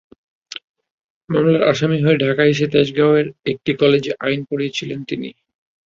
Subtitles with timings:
[1.29, 5.29] মামলার আসামি হয়ে ঢাকায় এসে তেজগাঁওয়ের একটি কলেজে আইন পড়ছিলেন তিনি।